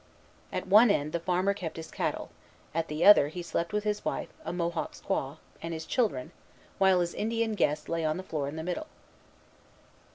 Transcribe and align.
At 0.51 0.65
one 0.65 0.89
end 0.89 1.11
the 1.13 1.19
farmer 1.19 1.53
kept 1.53 1.77
his 1.77 1.91
cattle; 1.91 2.31
at 2.73 2.87
the 2.87 3.05
other 3.05 3.27
he 3.27 3.43
slept 3.43 3.71
with 3.71 3.83
his 3.83 4.03
wife, 4.03 4.29
a 4.43 4.51
Mohawk 4.51 4.93
squaw, 4.93 5.37
and 5.61 5.75
his 5.75 5.85
children, 5.85 6.31
while 6.79 7.01
his 7.01 7.13
Indian 7.13 7.53
guests 7.53 7.87
lay 7.87 8.03
on 8.03 8.17
the 8.17 8.23
floor 8.23 8.47
in 8.47 8.55
the 8.55 8.63
middle. 8.63 8.87